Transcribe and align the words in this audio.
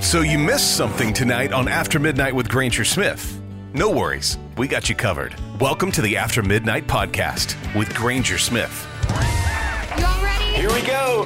So 0.00 0.22
you 0.22 0.38
missed 0.38 0.76
something 0.76 1.12
tonight 1.12 1.52
on 1.52 1.68
After 1.68 1.98
Midnight 1.98 2.34
with 2.34 2.48
Granger 2.48 2.84
Smith. 2.84 3.40
No 3.72 3.90
worries, 3.90 4.38
we 4.56 4.66
got 4.66 4.88
you 4.88 4.94
covered. 4.94 5.34
Welcome 5.60 5.92
to 5.92 6.02
the 6.02 6.16
After 6.16 6.42
Midnight 6.42 6.86
podcast 6.86 7.56
with 7.76 7.94
Granger 7.94 8.38
Smith. 8.38 8.86
You 9.98 10.04
all 10.04 10.22
ready? 10.22 10.44
Here 10.54 10.72
we 10.72 10.82
go. 10.82 11.24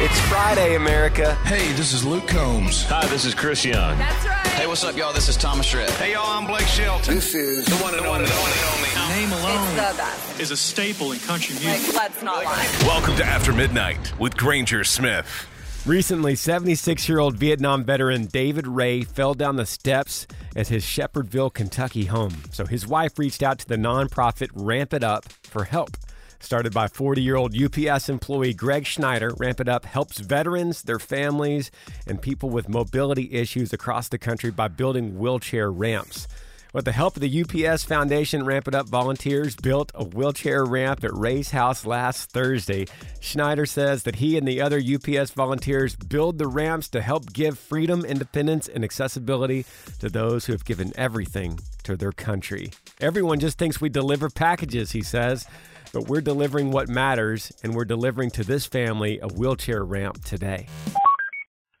It's 0.00 0.20
Friday, 0.22 0.76
America. 0.76 1.34
Hey, 1.36 1.72
this 1.72 1.92
is 1.92 2.04
Luke 2.04 2.26
Combs. 2.28 2.84
Hi, 2.84 3.06
this 3.06 3.24
is 3.24 3.34
Chris 3.34 3.64
Young. 3.64 3.98
That's 3.98 4.26
right. 4.26 4.46
Hey, 4.48 4.66
what's 4.66 4.84
up, 4.84 4.96
y'all? 4.96 5.12
This 5.12 5.28
is 5.28 5.36
Thomas 5.36 5.72
Rhett. 5.74 5.90
Hey, 5.90 6.12
y'all, 6.12 6.26
I'm 6.26 6.46
Blake 6.46 6.66
Shelton. 6.66 7.14
This 7.16 7.34
is 7.34 7.64
the 7.66 7.76
one 7.76 7.94
and 7.94 8.06
only. 8.06 8.24
The 8.24 8.32
one 8.32 8.50
and 8.50 8.60
only. 8.76 9.20
Name 9.20 9.32
alone 9.32 9.68
it's 9.76 9.92
the 9.92 9.96
best. 9.96 10.40
is 10.40 10.50
a 10.50 10.56
staple 10.56 11.12
in 11.12 11.18
country 11.20 11.54
music. 11.56 11.94
Like, 11.94 12.02
let's 12.02 12.22
not 12.22 12.44
lie. 12.44 12.68
Welcome 12.82 13.16
to 13.16 13.24
After 13.24 13.52
Midnight 13.52 14.18
with 14.18 14.36
Granger 14.36 14.84
Smith. 14.84 15.48
Recently, 15.86 16.34
76 16.34 17.10
year 17.10 17.18
old 17.18 17.36
Vietnam 17.36 17.84
veteran 17.84 18.24
David 18.24 18.66
Ray 18.66 19.02
fell 19.02 19.34
down 19.34 19.56
the 19.56 19.66
steps 19.66 20.26
at 20.56 20.68
his 20.68 20.82
Shepherdsville, 20.82 21.52
Kentucky 21.52 22.06
home. 22.06 22.34
So 22.52 22.64
his 22.64 22.86
wife 22.86 23.18
reached 23.18 23.42
out 23.42 23.58
to 23.58 23.68
the 23.68 23.76
nonprofit 23.76 24.48
Ramp 24.54 24.94
It 24.94 25.04
Up 25.04 25.26
for 25.42 25.64
help. 25.64 25.98
Started 26.40 26.72
by 26.72 26.88
40 26.88 27.20
year 27.20 27.36
old 27.36 27.54
UPS 27.54 28.08
employee 28.08 28.54
Greg 28.54 28.86
Schneider, 28.86 29.34
Ramp 29.36 29.60
It 29.60 29.68
Up 29.68 29.84
helps 29.84 30.20
veterans, 30.20 30.80
their 30.80 30.98
families, 30.98 31.70
and 32.06 32.22
people 32.22 32.48
with 32.48 32.66
mobility 32.66 33.30
issues 33.32 33.74
across 33.74 34.08
the 34.08 34.18
country 34.18 34.50
by 34.50 34.68
building 34.68 35.18
wheelchair 35.18 35.70
ramps. 35.70 36.26
With 36.74 36.86
the 36.86 36.90
help 36.90 37.14
of 37.14 37.22
the 37.22 37.44
UPS 37.68 37.84
Foundation, 37.84 38.44
Ramp 38.44 38.66
It 38.66 38.74
Up 38.74 38.88
volunteers 38.88 39.54
built 39.54 39.92
a 39.94 40.02
wheelchair 40.02 40.64
ramp 40.64 41.04
at 41.04 41.14
Ray's 41.14 41.52
house 41.52 41.86
last 41.86 42.30
Thursday. 42.30 42.86
Schneider 43.20 43.64
says 43.64 44.02
that 44.02 44.16
he 44.16 44.36
and 44.36 44.46
the 44.46 44.60
other 44.60 44.82
UPS 44.84 45.30
volunteers 45.30 45.94
build 45.94 46.36
the 46.36 46.48
ramps 46.48 46.88
to 46.88 47.00
help 47.00 47.32
give 47.32 47.60
freedom, 47.60 48.04
independence, 48.04 48.66
and 48.66 48.82
accessibility 48.82 49.64
to 50.00 50.08
those 50.08 50.46
who 50.46 50.52
have 50.52 50.64
given 50.64 50.92
everything 50.96 51.60
to 51.84 51.96
their 51.96 52.10
country. 52.10 52.72
Everyone 53.00 53.38
just 53.38 53.56
thinks 53.56 53.80
we 53.80 53.88
deliver 53.88 54.28
packages, 54.28 54.90
he 54.90 55.02
says, 55.02 55.46
but 55.92 56.08
we're 56.08 56.20
delivering 56.20 56.72
what 56.72 56.88
matters, 56.88 57.52
and 57.62 57.72
we're 57.72 57.84
delivering 57.84 58.32
to 58.32 58.42
this 58.42 58.66
family 58.66 59.20
a 59.20 59.28
wheelchair 59.28 59.84
ramp 59.84 60.24
today. 60.24 60.66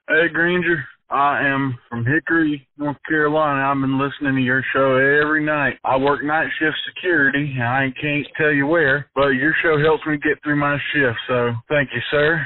Hey, 0.08 0.28
Granger. 0.32 0.86
I 1.14 1.46
am 1.46 1.78
from 1.88 2.04
Hickory, 2.04 2.66
North 2.76 2.96
Carolina. 3.08 3.70
I've 3.70 3.80
been 3.80 4.00
listening 4.00 4.34
to 4.34 4.42
your 4.42 4.64
show 4.74 4.96
every 4.96 5.44
night. 5.44 5.74
I 5.84 5.96
work 5.96 6.24
night 6.24 6.48
shift 6.58 6.74
security, 6.88 7.54
and 7.54 7.62
I 7.62 7.94
can't 8.00 8.26
tell 8.36 8.50
you 8.50 8.66
where, 8.66 9.08
but 9.14 9.28
your 9.28 9.54
show 9.62 9.78
helps 9.78 10.04
me 10.06 10.16
get 10.16 10.42
through 10.42 10.56
my 10.56 10.76
shift. 10.92 11.16
So 11.28 11.52
thank 11.68 11.90
you, 11.94 12.00
sir. 12.10 12.44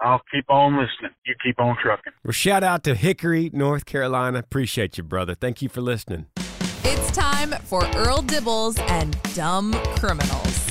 I'll 0.00 0.22
keep 0.32 0.48
on 0.48 0.72
listening. 0.72 1.14
You 1.26 1.34
keep 1.44 1.60
on 1.60 1.76
trucking. 1.82 2.14
Well, 2.24 2.32
shout 2.32 2.64
out 2.64 2.84
to 2.84 2.94
Hickory, 2.94 3.50
North 3.52 3.84
Carolina. 3.84 4.38
Appreciate 4.38 4.96
you, 4.96 5.04
brother. 5.04 5.34
Thank 5.34 5.60
you 5.60 5.68
for 5.68 5.82
listening. 5.82 6.24
It's 6.84 7.10
time 7.14 7.50
for 7.64 7.84
Earl 7.96 8.22
Dibbles 8.22 8.80
and 8.88 9.14
Dumb 9.34 9.74
Criminals. 9.98 10.65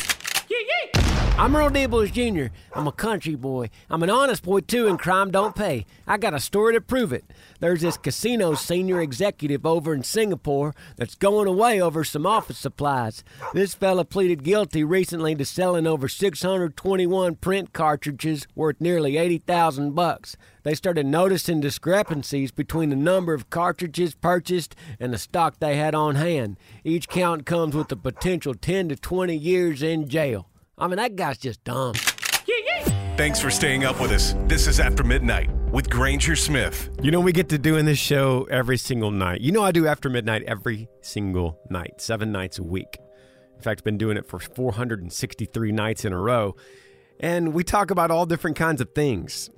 I'm 1.37 1.53
Earl 1.53 1.69
Dibbles 1.69 2.13
Jr. 2.13 2.53
I'm 2.73 2.87
a 2.87 2.93
country 2.93 3.35
boy. 3.35 3.69
I'm 3.89 4.01
an 4.03 4.09
honest 4.09 4.43
boy, 4.43 4.61
too, 4.61 4.87
and 4.87 4.97
crime 4.97 5.31
don't 5.31 5.53
pay. 5.53 5.85
I 6.07 6.15
got 6.15 6.33
a 6.33 6.39
story 6.39 6.73
to 6.73 6.79
prove 6.81 7.11
it. 7.11 7.25
There's 7.59 7.81
this 7.81 7.97
casino 7.97 8.53
senior 8.53 9.01
executive 9.01 9.65
over 9.65 9.93
in 9.93 10.03
Singapore 10.03 10.73
that's 10.95 11.15
going 11.15 11.49
away 11.49 11.81
over 11.81 12.05
some 12.05 12.25
office 12.25 12.57
supplies. 12.57 13.21
This 13.53 13.75
fella 13.75 14.05
pleaded 14.05 14.45
guilty 14.45 14.85
recently 14.85 15.35
to 15.35 15.43
selling 15.43 15.85
over 15.85 16.07
621 16.07 17.35
print 17.35 17.73
cartridges 17.73 18.47
worth 18.55 18.79
nearly 18.79 19.17
80,000 19.17 19.93
bucks. 19.93 20.37
They 20.63 20.73
started 20.73 21.05
noticing 21.05 21.59
discrepancies 21.59 22.51
between 22.51 22.91
the 22.91 22.95
number 22.95 23.33
of 23.33 23.49
cartridges 23.49 24.15
purchased 24.15 24.73
and 25.01 25.13
the 25.13 25.17
stock 25.17 25.59
they 25.59 25.75
had 25.75 25.93
on 25.93 26.15
hand. 26.15 26.55
Each 26.85 27.09
count 27.09 27.45
comes 27.45 27.75
with 27.75 27.91
a 27.91 27.97
potential 27.97 28.53
10 28.55 28.87
to 28.87 28.95
20 28.95 29.35
years 29.35 29.83
in 29.83 30.07
jail. 30.07 30.47
I 30.77 30.87
mean, 30.87 30.97
that 30.97 31.15
guy's 31.15 31.37
just 31.37 31.63
dumb. 31.63 31.93
Thanks 33.15 33.39
for 33.39 33.49
staying 33.49 33.85
up 33.85 34.01
with 34.01 34.11
us. 34.11 34.35
This 34.47 34.67
is 34.67 34.81
After 34.81 35.01
Midnight 35.01 35.49
with 35.71 35.89
Granger 35.89 36.35
Smith. 36.35 36.89
You 37.01 37.11
know, 37.11 37.21
we 37.21 37.31
get 37.31 37.47
to 37.49 37.57
doing 37.57 37.85
this 37.85 37.97
show 37.97 38.45
every 38.51 38.77
single 38.77 39.09
night. 39.09 39.39
You 39.39 39.53
know, 39.53 39.63
I 39.63 39.71
do 39.71 39.87
After 39.87 40.09
Midnight 40.09 40.43
every 40.43 40.89
single 40.99 41.57
night, 41.69 42.01
seven 42.01 42.33
nights 42.33 42.59
a 42.59 42.63
week. 42.63 42.97
In 43.55 43.61
fact, 43.61 43.79
I've 43.79 43.83
been 43.85 43.97
doing 43.97 44.17
it 44.17 44.25
for 44.25 44.37
463 44.37 45.71
nights 45.71 46.03
in 46.03 46.11
a 46.11 46.19
row. 46.19 46.57
And 47.21 47.53
we 47.53 47.63
talk 47.63 47.89
about 47.89 48.11
all 48.11 48.25
different 48.25 48.57
kinds 48.57 48.81
of 48.81 48.93
things. 48.93 49.49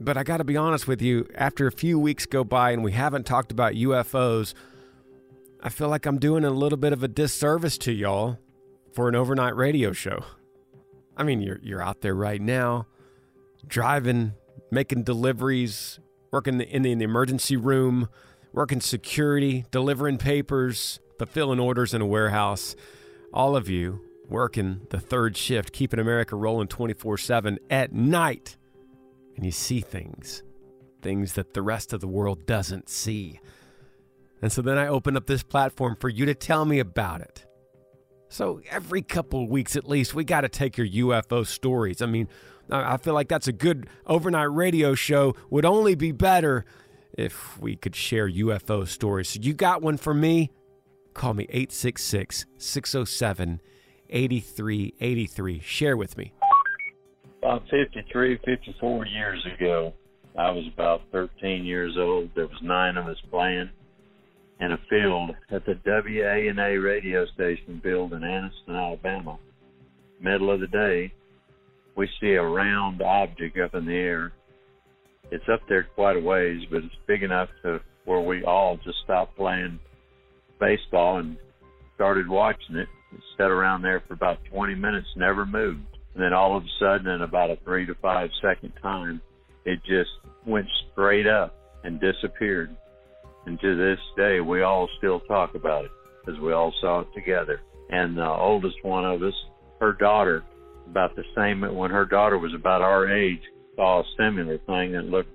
But 0.00 0.16
I 0.16 0.24
got 0.24 0.38
to 0.38 0.44
be 0.44 0.56
honest 0.56 0.88
with 0.88 1.00
you, 1.00 1.28
after 1.36 1.68
a 1.68 1.72
few 1.72 1.96
weeks 1.96 2.26
go 2.26 2.42
by 2.42 2.72
and 2.72 2.82
we 2.82 2.90
haven't 2.90 3.24
talked 3.24 3.52
about 3.52 3.74
UFOs, 3.74 4.54
I 5.62 5.68
feel 5.68 5.88
like 5.88 6.06
I'm 6.06 6.18
doing 6.18 6.44
a 6.44 6.50
little 6.50 6.78
bit 6.78 6.92
of 6.92 7.04
a 7.04 7.08
disservice 7.08 7.78
to 7.78 7.92
y'all 7.92 8.38
for 8.92 9.08
an 9.08 9.14
overnight 9.14 9.54
radio 9.54 9.92
show. 9.92 10.24
I 11.20 11.22
mean, 11.22 11.42
you're 11.42 11.60
you're 11.62 11.82
out 11.82 12.00
there 12.00 12.14
right 12.14 12.40
now, 12.40 12.86
driving, 13.66 14.32
making 14.70 15.02
deliveries, 15.02 16.00
working 16.32 16.62
in 16.62 16.82
the, 16.82 16.90
in 16.92 16.98
the 16.98 17.04
emergency 17.04 17.58
room, 17.58 18.08
working 18.54 18.80
security, 18.80 19.66
delivering 19.70 20.16
papers, 20.16 20.98
fulfilling 21.18 21.60
orders 21.60 21.92
in 21.92 22.00
a 22.00 22.06
warehouse. 22.06 22.74
All 23.34 23.54
of 23.54 23.68
you 23.68 24.00
working 24.30 24.86
the 24.88 24.98
third 24.98 25.36
shift, 25.36 25.74
keeping 25.74 26.00
America 26.00 26.36
rolling 26.36 26.68
24 26.68 27.18
7 27.18 27.58
at 27.68 27.92
night. 27.92 28.56
And 29.36 29.44
you 29.44 29.52
see 29.52 29.82
things, 29.82 30.42
things 31.02 31.34
that 31.34 31.52
the 31.52 31.60
rest 31.60 31.92
of 31.92 32.00
the 32.00 32.08
world 32.08 32.46
doesn't 32.46 32.88
see. 32.88 33.40
And 34.40 34.50
so 34.50 34.62
then 34.62 34.78
I 34.78 34.86
open 34.86 35.18
up 35.18 35.26
this 35.26 35.42
platform 35.42 35.96
for 36.00 36.08
you 36.08 36.24
to 36.24 36.34
tell 36.34 36.64
me 36.64 36.78
about 36.78 37.20
it. 37.20 37.44
So 38.30 38.60
every 38.70 39.02
couple 39.02 39.48
weeks 39.48 39.74
at 39.74 39.88
least, 39.88 40.14
we 40.14 40.22
got 40.22 40.42
to 40.42 40.48
take 40.48 40.78
your 40.78 40.86
UFO 40.86 41.44
stories. 41.44 42.00
I 42.00 42.06
mean, 42.06 42.28
I 42.70 42.96
feel 42.96 43.12
like 43.12 43.28
that's 43.28 43.48
a 43.48 43.52
good 43.52 43.88
overnight 44.06 44.52
radio 44.52 44.94
show. 44.94 45.34
Would 45.50 45.64
only 45.64 45.96
be 45.96 46.12
better 46.12 46.64
if 47.18 47.60
we 47.60 47.74
could 47.74 47.96
share 47.96 48.30
UFO 48.30 48.86
stories. 48.86 49.30
So 49.30 49.40
you 49.42 49.52
got 49.52 49.82
one 49.82 49.96
for 49.96 50.14
me? 50.14 50.52
Call 51.12 51.34
me 51.34 51.44
866 51.50 52.46
607 52.56 53.60
8383. 54.08 55.60
Share 55.60 55.96
with 55.96 56.16
me. 56.16 56.32
About 57.42 57.64
53, 57.68 58.38
54 58.44 59.06
years 59.06 59.44
ago, 59.56 59.92
I 60.38 60.50
was 60.50 60.64
about 60.72 61.02
13 61.10 61.64
years 61.64 61.96
old. 61.98 62.30
There 62.36 62.46
was 62.46 62.58
nine 62.62 62.96
of 62.96 63.08
us 63.08 63.16
playing 63.28 63.70
in 64.60 64.72
a 64.72 64.78
field 64.90 65.30
at 65.50 65.64
the 65.64 65.78
WANA 65.84 66.80
radio 66.80 67.26
station 67.34 67.80
field 67.82 68.12
in 68.12 68.20
Anniston, 68.20 68.76
Alabama. 68.76 69.38
Middle 70.20 70.50
of 70.50 70.60
the 70.60 70.66
day, 70.66 71.12
we 71.96 72.08
see 72.20 72.32
a 72.32 72.42
round 72.42 73.00
object 73.02 73.58
up 73.58 73.74
in 73.74 73.86
the 73.86 73.94
air. 73.94 74.32
It's 75.30 75.48
up 75.52 75.60
there 75.68 75.84
quite 75.94 76.16
a 76.16 76.20
ways, 76.20 76.60
but 76.70 76.84
it's 76.84 76.94
big 77.06 77.22
enough 77.22 77.48
to 77.62 77.80
where 78.04 78.20
we 78.20 78.44
all 78.44 78.76
just 78.84 78.98
stopped 79.04 79.36
playing 79.36 79.78
baseball 80.58 81.18
and 81.18 81.36
started 81.94 82.28
watching 82.28 82.76
it. 82.76 82.88
It 83.12 83.20
sat 83.36 83.50
around 83.50 83.82
there 83.82 84.02
for 84.06 84.14
about 84.14 84.38
20 84.52 84.74
minutes, 84.74 85.06
never 85.16 85.46
moved. 85.46 85.96
And 86.14 86.22
then 86.22 86.32
all 86.32 86.56
of 86.56 86.64
a 86.64 86.66
sudden, 86.78 87.06
in 87.08 87.22
about 87.22 87.50
a 87.50 87.56
three 87.64 87.86
to 87.86 87.94
five 87.94 88.30
second 88.42 88.72
time, 88.82 89.22
it 89.64 89.80
just 89.84 90.10
went 90.46 90.66
straight 90.92 91.26
up 91.26 91.54
and 91.84 92.00
disappeared. 92.00 92.76
And 93.46 93.58
to 93.60 93.76
this 93.76 93.98
day, 94.16 94.40
we 94.40 94.62
all 94.62 94.88
still 94.98 95.20
talk 95.20 95.54
about 95.54 95.84
it 95.84 95.90
because 96.24 96.40
we 96.40 96.52
all 96.52 96.72
saw 96.80 97.00
it 97.00 97.08
together. 97.14 97.60
And 97.88 98.16
the 98.16 98.28
oldest 98.28 98.76
one 98.82 99.04
of 99.04 99.22
us, 99.22 99.34
her 99.80 99.92
daughter, 99.92 100.44
about 100.86 101.16
the 101.16 101.24
same 101.36 101.60
when 101.60 101.90
her 101.90 102.04
daughter 102.04 102.38
was 102.38 102.54
about 102.54 102.82
our 102.82 103.08
age, 103.08 103.40
saw 103.76 104.00
a 104.00 104.04
similar 104.16 104.58
thing 104.58 104.92
that 104.92 105.04
looked. 105.04 105.30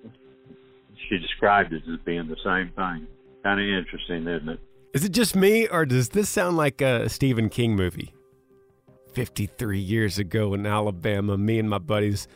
She 1.10 1.18
described 1.18 1.74
it 1.74 1.84
as 1.92 2.00
being 2.06 2.28
the 2.28 2.38
same 2.44 2.72
thing. 2.76 3.08
Kind 3.44 3.60
of 3.60 3.68
interesting, 3.68 4.28
isn't 4.28 4.50
it? 4.50 4.60
Is 4.94 5.04
it 5.04 5.12
just 5.12 5.36
me, 5.36 5.68
or 5.68 5.86
does 5.86 6.10
this 6.10 6.30
sound 6.30 6.56
like 6.58 6.82
a 6.82 7.10
Stephen 7.10 7.50
King 7.50 7.76
movie? 7.76 8.14
53 9.14 9.80
years 9.80 10.18
ago 10.18 10.54
in 10.54 10.66
Alabama, 10.66 11.38
me 11.38 11.60
and 11.60 11.70
my 11.70 11.78
buddies 11.78 12.28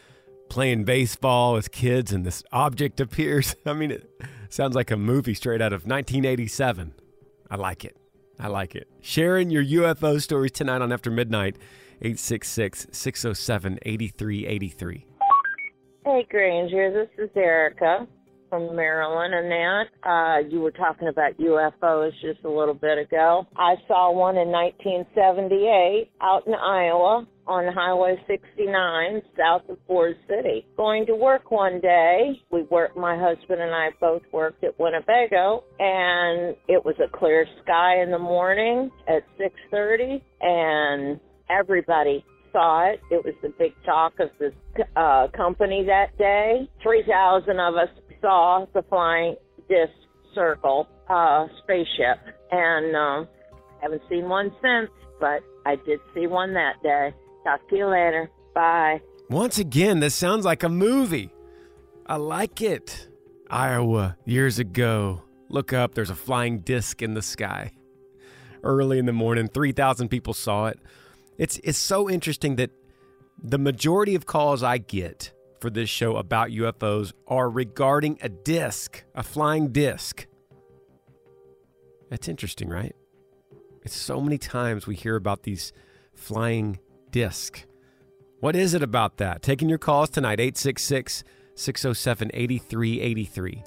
playing 0.50 0.84
baseball 0.84 1.56
as 1.56 1.68
kids, 1.68 2.12
and 2.12 2.25
this 2.25 2.44
object 2.51 3.00
appears. 3.00 3.56
I 3.66 3.74
mean, 3.74 3.92
it 3.92 4.10
sounds 4.50 4.75
like 4.75 4.92
a 4.92 4.98
movie 4.98 5.34
straight 5.34 5.62
out 5.62 5.74
of 5.74 5.84
1987. 5.86 6.94
I 7.50 7.56
like 7.56 7.86
it. 7.86 7.98
I 8.40 8.48
like 8.48 8.75
it. 8.75 8.88
Sharing 9.01 9.50
your 9.50 9.63
UFO 9.63 10.22
stories 10.22 10.51
tonight 10.51 10.81
on 10.81 10.92
After 10.92 11.12
Midnight, 11.12 11.57
866 12.01 12.88
607 12.92 13.80
8383. 13.81 15.06
Hey, 16.06 16.28
Granger, 16.30 16.92
this 16.92 17.10
is 17.24 17.30
Erica 17.36 18.07
from 18.50 18.75
Maryland, 18.75 19.34
and 19.34 19.51
that 19.51 20.10
uh, 20.10 20.50
you 20.50 20.62
were 20.62 20.72
talking 20.72 21.07
about 21.07 21.38
UFOs 21.38 22.12
just 22.22 22.44
a 22.46 22.50
little 22.50 22.74
bit 22.74 22.98
ago. 22.98 23.48
I 23.56 23.75
saw 23.88 24.12
one 24.12 24.38
in 24.38 24.50
1978 24.50 26.12
out 26.22 26.48
in 26.48 26.54
Iowa 26.54 27.28
on 27.48 27.74
Highway 27.74 28.16
69 28.28 29.22
south 29.38 29.63
of 29.69 29.78
Forest 29.88 30.19
City. 30.28 30.66
Going 30.78 31.06
to 31.07 31.16
work 31.16 31.51
one 31.51 31.80
day, 31.81 32.40
we 32.51 32.63
worked. 32.63 32.98
My 32.98 33.18
husband 33.18 33.62
and 33.62 33.74
I 33.74 33.90
both 34.00 34.22
worked 34.31 34.63
at 34.63 34.80
Winnebago, 34.80 35.63
and 35.80 36.56
it 36.68 36.84
was 36.84 36.96
a 37.04 37.18
clear 37.18 37.46
sky 37.63 38.01
in 38.01 38.12
the 38.12 38.19
morning 38.19 38.92
at 39.07 39.24
6:30, 39.40 40.22
and 40.42 41.19
everybody 41.50 42.24
saw 42.51 42.92
it. 42.92 43.00
It 43.12 43.24
was 43.24 43.34
the 43.42 43.54
big 43.57 43.74
talk 43.86 44.13
of 44.19 44.30
the 44.40 44.51
uh, 45.00 45.28
company 45.36 45.84
that 45.86 46.18
day. 46.18 46.69
3,000 46.84 47.60
of 47.60 47.75
us 47.75 47.90
saw 48.21 48.66
the 48.74 48.83
flying 48.83 49.36
disc 49.68 49.92
circle 50.33 50.88
uh, 51.10 51.48
spaceship, 51.63 52.19
and 52.51 52.95
uh, 52.95 53.25
haven't 53.81 54.01
seen 54.10 54.30
one 54.30 54.51
since, 54.62 54.89
but 55.19 55.42
I 55.66 55.75
did 55.86 56.00
see 56.13 56.27
one 56.27 56.54
that 56.54 56.81
day. 56.83 57.13
Talk 57.44 57.68
to 57.69 57.75
you 57.75 57.88
later. 57.88 58.30
Bye. 58.54 59.01
Once 59.30 59.57
again, 59.57 60.00
this 60.00 60.16
sounds 60.16 60.45
like 60.45 60.63
a 60.63 60.69
movie. 60.69 61.31
I 62.06 62.16
like 62.16 62.62
it. 62.62 63.07
Iowa, 63.50 64.18
years 64.25 64.60
ago. 64.60 65.24
Look 65.50 65.74
up, 65.74 65.95
there's 65.95 66.12
a 66.12 66.15
flying 66.15 66.60
disc 66.60 67.01
in 67.01 67.15
the 67.15 67.22
sky. 67.22 67.72
Early 68.63 69.00
in 69.00 69.06
the 69.06 69.13
morning, 69.13 69.48
3,000 69.48 70.10
people 70.10 70.33
saw 70.33 70.68
it. 70.68 70.80
It's, 71.38 71.60
it's 71.63 71.77
so 71.77 72.10
interesting 72.10 72.57
that 72.57 72.72
the 73.42 73.57
majority 73.57 74.15
of 74.15 74.25
calls 74.25 74.62
I 74.62 74.77
get 74.77 75.31
for 75.60 75.70
this 75.70 75.90
show 75.90 76.18
about 76.18 76.50
UFOs 76.50 77.14
are 77.28 77.50
regarding 77.50 78.18
a 78.22 78.30
disc, 78.30 79.04
a 79.16 79.24
flying 79.24 79.72
disc. 79.72 80.28
That's 82.10 82.28
interesting, 82.28 82.70
right? 82.70 82.96
It's 83.84 83.96
so 83.96 84.22
many 84.22 84.38
times 84.38 84.88
we 84.88 84.96
hear 84.96 85.16
about 85.16 85.44
these 85.44 85.72
flying 86.14 86.80
disc. 87.12 87.66
What 88.40 88.56
is 88.56 88.74
it 88.74 88.82
about 88.82 89.18
that? 89.18 89.42
Taking 89.42 89.70
your 89.70 89.78
calls 89.78 90.10
tonight, 90.10 90.40
866 90.40 91.24
607 91.56 92.32
8383. 92.34 93.64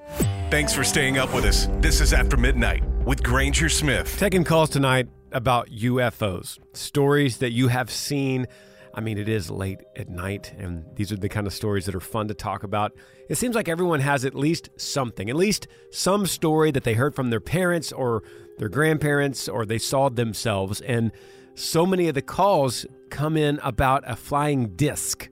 Thanks 0.51 0.73
for 0.73 0.85
staying 0.85 1.19
up 1.19 1.35
with 1.35 1.45
us. 1.45 1.69
This 1.81 2.01
is 2.01 2.13
After 2.13 2.37
Midnight 2.37 2.85
with 3.05 3.23
Granger 3.23 3.69
Smith. 3.69 4.17
Taking 4.19 4.45
calls 4.45 4.71
tonight 4.71 5.09
about 5.31 5.69
UFOs, 5.71 6.59
stories 6.73 7.39
that 7.39 7.53
you 7.53 7.69
have 7.69 7.91
seen. 7.91 8.47
I 8.95 9.01
mean, 9.01 9.17
it 9.17 9.29
is 9.29 9.51
late 9.51 9.81
at 9.97 10.09
night, 10.09 10.53
and 10.59 10.85
these 10.95 11.13
are 11.13 11.17
the 11.17 11.29
kind 11.29 11.47
of 11.47 11.55
stories 11.55 11.87
that 11.87 11.95
are 11.95 12.01
fun 12.01 12.29
to 12.29 12.35
talk 12.35 12.63
about. 12.63 12.93
It 13.29 13.37
seems 13.37 13.55
like 13.55 13.69
everyone 13.69 14.01
has 14.01 14.25
at 14.25 14.35
least 14.35 14.69
something, 14.77 15.31
at 15.31 15.37
least 15.37 15.67
some 15.91 16.27
story 16.27 16.71
that 16.73 16.85
they 16.85 16.95
heard 16.95 17.15
from 17.15 17.31
their 17.31 17.41
parents 17.41 17.91
or 17.91 18.23
their 18.59 18.69
grandparents 18.69 19.49
or 19.49 19.65
they 19.65 19.79
saw 19.79 20.11
themselves. 20.11 20.83
And 20.83 21.11
so 21.55 21.87
many 21.87 22.09
of 22.09 22.15
the 22.15 22.23
calls 22.23 22.85
come 23.11 23.37
in 23.37 23.59
about 23.63 24.05
a 24.07 24.17
flying 24.17 24.77
disc, 24.77 25.31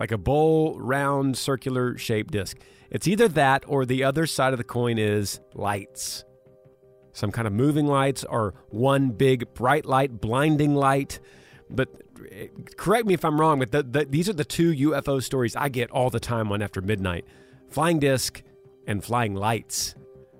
like 0.00 0.10
a 0.10 0.18
bowl, 0.18 0.78
round, 0.80 1.36
circular 1.36 1.98
shaped 1.98 2.32
disc. 2.32 2.58
It's 2.90 3.06
either 3.06 3.28
that 3.28 3.64
or 3.66 3.84
the 3.84 4.04
other 4.04 4.26
side 4.26 4.54
of 4.54 4.58
the 4.58 4.64
coin 4.64 4.98
is 4.98 5.40
lights. 5.54 6.24
Some 7.12 7.32
kind 7.32 7.46
of 7.46 7.52
moving 7.52 7.86
lights 7.86 8.24
or 8.24 8.54
one 8.68 9.10
big 9.10 9.52
bright 9.54 9.84
light, 9.84 10.20
blinding 10.20 10.74
light. 10.74 11.18
But 11.68 11.88
correct 12.76 13.06
me 13.06 13.14
if 13.14 13.24
I'm 13.24 13.40
wrong, 13.40 13.58
but 13.58 13.72
the, 13.72 13.82
the, 13.82 14.04
these 14.04 14.28
are 14.28 14.32
the 14.32 14.44
two 14.44 14.72
UFO 14.90 15.22
stories 15.22 15.56
I 15.56 15.68
get 15.68 15.90
all 15.90 16.10
the 16.10 16.20
time 16.20 16.52
on 16.52 16.62
After 16.62 16.80
Midnight 16.80 17.24
flying 17.68 17.98
disc 17.98 18.42
and 18.86 19.04
flying 19.04 19.34
lights. 19.34 19.94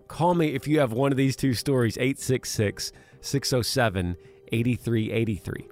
Call 0.09 0.35
me 0.35 0.55
if 0.55 0.69
you 0.69 0.79
have 0.79 0.93
one 0.93 1.13
of 1.13 1.19
these 1.19 1.37
two 1.37 1.55
stories, 1.55 1.97
866 1.99 2.93
607 3.21 4.17
8383. 4.53 5.69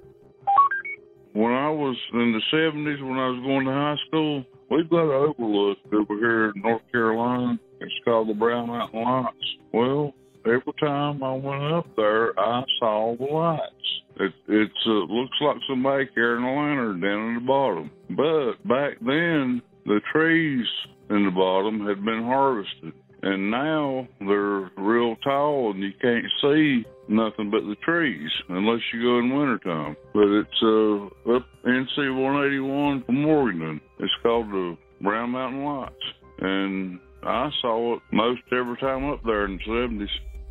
When 1.33 1.51
I 1.51 1.69
was 1.69 1.97
in 2.13 2.31
the 2.31 2.41
70s, 2.55 3.01
when 3.01 3.17
I 3.17 3.29
was 3.29 3.41
going 3.43 3.65
to 3.65 3.71
high 3.71 3.95
school, 4.07 4.45
we've 4.69 4.89
got 4.89 5.03
an 5.03 5.33
overlook 5.37 5.77
over 5.93 6.15
here 6.15 6.51
in 6.51 6.61
North 6.61 6.81
Carolina. 6.91 7.59
It's 7.81 7.93
called 8.03 8.29
the 8.29 8.33
Brown 8.33 8.67
Mountain 8.67 9.01
Lights. 9.01 9.57
Well, 9.73 10.13
every 10.45 10.73
time 10.79 11.23
I 11.23 11.33
went 11.33 11.73
up 11.73 11.87
there, 11.95 12.37
I 12.39 12.63
saw 12.79 13.15
the 13.17 13.25
lights. 13.25 13.73
It 14.17 14.33
it's 14.47 14.73
uh, 14.85 14.91
looks 14.91 15.37
like 15.41 15.57
somebody 15.67 16.05
carrying 16.13 16.45
a 16.45 16.55
lantern 16.55 17.01
down 17.01 17.29
in 17.29 17.35
the 17.35 17.41
bottom. 17.41 17.91
But 18.09 18.67
back 18.67 18.97
then, 19.01 19.61
the 19.85 19.99
trees 20.13 20.65
in 21.09 21.25
the 21.25 21.31
bottom 21.31 21.85
had 21.85 22.03
been 22.03 22.23
harvested, 22.23 22.93
and 23.23 23.51
now 23.51 24.07
they're 24.19 24.71
real 24.77 25.15
tall, 25.17 25.71
and 25.71 25.83
you 25.83 25.91
can't 26.01 26.25
see 26.41 26.85
nothing 27.07 27.51
but 27.51 27.61
the 27.61 27.75
trees 27.83 28.29
unless 28.49 28.79
you 28.93 29.01
go 29.01 29.19
in 29.19 29.35
wintertime. 29.35 29.97
But 30.13 30.27
it's 30.27 30.63
uh, 30.63 31.35
up 31.35 31.45
NC 31.65 32.23
181 32.23 33.03
from 33.03 33.21
Morganton. 33.21 33.81
It's 33.99 34.13
called 34.23 34.47
the 34.49 34.77
Brown 35.01 35.31
Mountain 35.31 35.63
Lights, 35.65 35.93
and 36.39 36.99
I 37.23 37.49
saw 37.61 37.95
it 37.95 38.01
most 38.11 38.41
every 38.51 38.77
time 38.77 39.09
up 39.09 39.21
there 39.25 39.45
in 39.45 39.57
the 39.57 39.63
70s. 39.63 40.07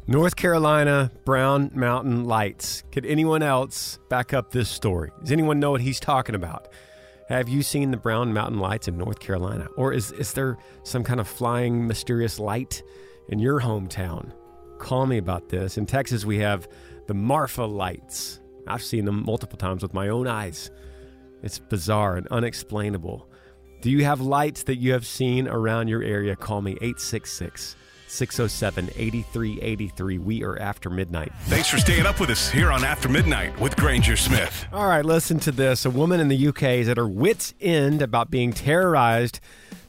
North 0.06 0.36
Carolina 0.36 1.10
Brown 1.24 1.70
Mountain 1.74 2.24
Lights. 2.24 2.84
Could 2.92 3.06
anyone 3.06 3.42
else 3.42 3.98
back 4.10 4.34
up 4.34 4.50
this 4.50 4.68
story? 4.68 5.10
Does 5.22 5.32
anyone 5.32 5.60
know 5.60 5.70
what 5.70 5.80
he's 5.80 5.98
talking 5.98 6.34
about? 6.34 6.68
Have 7.30 7.48
you 7.48 7.62
seen 7.62 7.90
the 7.90 7.96
Brown 7.96 8.34
Mountain 8.34 8.58
Lights 8.58 8.86
in 8.86 8.98
North 8.98 9.18
Carolina? 9.18 9.66
Or 9.78 9.94
is, 9.94 10.12
is 10.12 10.34
there 10.34 10.58
some 10.82 11.04
kind 11.04 11.20
of 11.20 11.26
flying 11.26 11.86
mysterious 11.86 12.38
light 12.38 12.82
in 13.30 13.38
your 13.38 13.62
hometown? 13.62 14.30
Call 14.78 15.06
me 15.06 15.16
about 15.16 15.48
this. 15.48 15.78
In 15.78 15.86
Texas, 15.86 16.26
we 16.26 16.36
have 16.36 16.68
the 17.06 17.14
Marfa 17.14 17.64
lights. 17.64 18.40
I've 18.66 18.82
seen 18.82 19.06
them 19.06 19.24
multiple 19.24 19.56
times 19.56 19.82
with 19.82 19.94
my 19.94 20.08
own 20.08 20.26
eyes. 20.26 20.70
It's 21.42 21.58
bizarre 21.58 22.18
and 22.18 22.26
unexplainable. 22.26 23.26
Do 23.80 23.90
you 23.90 24.04
have 24.04 24.20
lights 24.20 24.64
that 24.64 24.76
you 24.76 24.92
have 24.92 25.06
seen 25.06 25.48
around 25.48 25.88
your 25.88 26.02
area? 26.02 26.36
Call 26.36 26.60
me 26.60 26.72
866 26.72 27.76
607 28.14 28.90
8383. 28.96 30.18
We 30.18 30.44
are 30.44 30.58
after 30.58 30.88
midnight. 30.88 31.32
Thanks 31.46 31.68
for 31.68 31.78
staying 31.78 32.06
up 32.06 32.20
with 32.20 32.30
us 32.30 32.48
here 32.48 32.70
on 32.70 32.84
After 32.84 33.08
Midnight 33.08 33.58
with 33.60 33.76
Granger 33.76 34.16
Smith. 34.16 34.66
All 34.72 34.86
right, 34.86 35.04
listen 35.04 35.40
to 35.40 35.52
this. 35.52 35.84
A 35.84 35.90
woman 35.90 36.20
in 36.20 36.28
the 36.28 36.48
UK 36.48 36.62
is 36.62 36.88
at 36.88 36.96
her 36.96 37.08
wits' 37.08 37.54
end 37.60 38.00
about 38.00 38.30
being 38.30 38.52
terrorized 38.52 39.40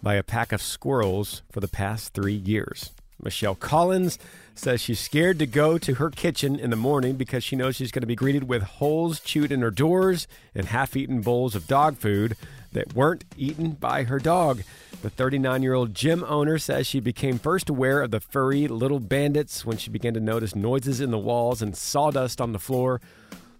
by 0.01 0.15
a 0.15 0.23
pack 0.23 0.51
of 0.51 0.61
squirrels 0.61 1.43
for 1.51 1.59
the 1.59 1.67
past 1.67 2.13
three 2.13 2.33
years. 2.33 2.91
Michelle 3.21 3.55
Collins 3.55 4.19
says 4.55 4.81
she's 4.81 4.99
scared 4.99 5.39
to 5.39 5.45
go 5.45 5.77
to 5.77 5.95
her 5.95 6.09
kitchen 6.09 6.59
in 6.59 6.69
the 6.69 6.75
morning 6.75 7.15
because 7.15 7.43
she 7.43 7.55
knows 7.55 7.75
she's 7.75 7.91
going 7.91 8.01
to 8.01 8.07
be 8.07 8.15
greeted 8.15 8.47
with 8.47 8.63
holes 8.63 9.19
chewed 9.19 9.51
in 9.51 9.61
her 9.61 9.71
doors 9.71 10.27
and 10.53 10.67
half 10.67 10.95
eaten 10.95 11.21
bowls 11.21 11.55
of 11.55 11.67
dog 11.67 11.97
food 11.97 12.37
that 12.75 12.93
weren't 12.93 13.25
eaten 13.35 13.71
by 13.71 14.03
her 14.03 14.19
dog. 14.19 14.61
The 15.01 15.09
39 15.09 15.63
year 15.63 15.73
old 15.73 15.93
gym 15.93 16.23
owner 16.23 16.57
says 16.57 16.87
she 16.87 16.99
became 16.99 17.39
first 17.39 17.69
aware 17.69 18.01
of 18.01 18.11
the 18.11 18.19
furry 18.19 18.67
little 18.67 18.99
bandits 18.99 19.65
when 19.65 19.77
she 19.77 19.89
began 19.89 20.13
to 20.13 20.19
notice 20.19 20.55
noises 20.55 21.01
in 21.01 21.11
the 21.11 21.17
walls 21.17 21.61
and 21.61 21.75
sawdust 21.75 22.39
on 22.39 22.53
the 22.53 22.59
floor. 22.59 23.01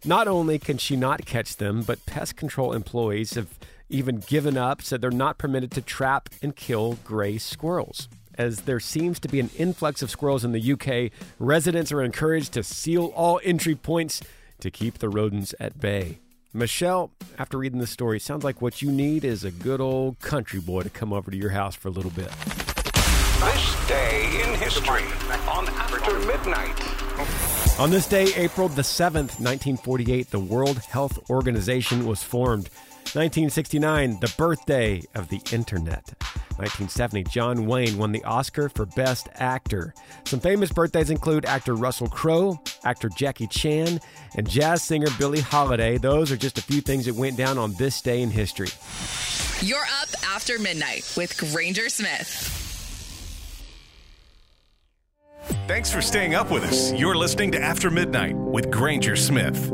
Not 0.03 0.27
only 0.27 0.59
can 0.59 0.77
she 0.77 0.95
not 0.95 1.25
catch 1.25 1.57
them, 1.57 1.81
but 1.81 2.05
pest 2.05 2.35
control 2.35 2.73
employees 2.73 3.33
have 3.33 3.57
even 3.89 4.17
given 4.17 4.57
up, 4.57 4.81
said 4.81 5.01
they're 5.01 5.11
not 5.11 5.37
permitted 5.37 5.71
to 5.71 5.81
trap 5.81 6.29
and 6.41 6.55
kill 6.55 6.99
gray 7.03 7.37
squirrels. 7.37 8.07
As 8.37 8.61
there 8.61 8.79
seems 8.79 9.19
to 9.21 9.27
be 9.27 9.39
an 9.39 9.49
influx 9.57 10.01
of 10.01 10.09
squirrels 10.09 10.43
in 10.43 10.51
the 10.51 10.73
UK, 10.73 11.11
residents 11.39 11.91
are 11.91 12.03
encouraged 12.03 12.53
to 12.53 12.63
seal 12.63 13.13
all 13.15 13.39
entry 13.43 13.75
points 13.75 14.21
to 14.59 14.69
keep 14.69 14.97
the 14.97 15.09
rodents 15.09 15.53
at 15.59 15.79
bay. 15.79 16.19
Michelle, 16.55 17.11
after 17.37 17.57
reading 17.57 17.79
this 17.79 17.89
story, 17.89 18.17
sounds 18.17 18.45
like 18.45 18.61
what 18.61 18.81
you 18.81 18.89
need 18.89 19.25
is 19.25 19.43
a 19.43 19.51
good 19.51 19.81
old 19.81 20.17
country 20.19 20.61
boy 20.61 20.83
to 20.83 20.89
come 20.89 21.11
over 21.11 21.29
to 21.29 21.35
your 21.35 21.49
house 21.49 21.75
for 21.75 21.89
a 21.89 21.91
little 21.91 22.11
bit. 22.11 22.29
This 22.29 23.87
day 23.89 24.41
in 24.41 24.57
history 24.57 25.03
on 25.49 25.67
After 25.67 26.17
Midnight. 26.19 27.77
On 27.77 27.89
this 27.89 28.07
day, 28.07 28.33
April 28.37 28.69
the 28.69 28.83
7th, 28.83 29.37
1948, 29.41 30.31
the 30.31 30.39
World 30.39 30.77
Health 30.77 31.29
Organization 31.29 32.05
was 32.05 32.23
formed. 32.23 32.69
1969, 33.15 34.19
the 34.19 34.33
birthday 34.37 35.01
of 35.15 35.29
the 35.29 35.41
internet. 35.53 36.13
1970, 36.57 37.23
John 37.23 37.65
Wayne 37.65 37.97
won 37.97 38.11
the 38.11 38.23
Oscar 38.25 38.67
for 38.67 38.85
Best 38.85 39.29
Actor. 39.35 39.93
Some 40.25 40.41
famous 40.41 40.71
birthdays 40.71 41.09
include 41.09 41.45
actor 41.45 41.75
Russell 41.75 42.09
Crowe, 42.09 42.59
actor 42.83 43.09
Jackie 43.09 43.47
Chan, 43.47 44.01
and 44.35 44.49
jazz 44.49 44.83
singer 44.83 45.07
Billie 45.17 45.39
Holiday. 45.39 45.97
Those 45.97 46.31
are 46.31 46.37
just 46.37 46.57
a 46.57 46.61
few 46.61 46.81
things 46.81 47.05
that 47.05 47.15
went 47.15 47.37
down 47.37 47.57
on 47.57 47.73
this 47.75 48.01
day 48.01 48.21
in 48.21 48.29
history. 48.29 48.67
You're 49.65 49.79
up 50.01 50.09
after 50.25 50.59
midnight 50.59 51.13
with 51.15 51.37
Granger 51.37 51.87
Smith. 51.87 52.51
Thanks 55.67 55.91
for 55.91 56.01
staying 56.01 56.35
up 56.35 56.51
with 56.51 56.63
us. 56.63 56.91
You're 56.93 57.15
listening 57.15 57.51
to 57.53 57.61
After 57.61 57.89
Midnight 57.89 58.35
with 58.35 58.69
Granger 58.71 59.15
Smith. 59.15 59.71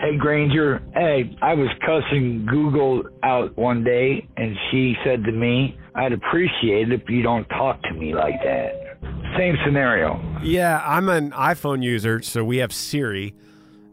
Hey 0.00 0.16
Granger, 0.16 0.80
hey, 0.94 1.36
I 1.42 1.52
was 1.52 1.68
cussing 1.84 2.46
Google 2.46 3.02
out 3.22 3.54
one 3.58 3.84
day 3.84 4.26
and 4.38 4.56
she 4.70 4.96
said 5.04 5.24
to 5.24 5.32
me, 5.32 5.78
I'd 5.94 6.14
appreciate 6.14 6.90
it 6.90 7.02
if 7.02 7.10
you 7.10 7.22
don't 7.22 7.46
talk 7.50 7.82
to 7.82 7.92
me 7.92 8.14
like 8.14 8.42
that. 8.42 8.98
Same 9.36 9.58
scenario. 9.62 10.18
Yeah, 10.42 10.82
I'm 10.86 11.10
an 11.10 11.32
iPhone 11.32 11.82
user, 11.82 12.22
so 12.22 12.42
we 12.42 12.56
have 12.58 12.72
Siri. 12.72 13.34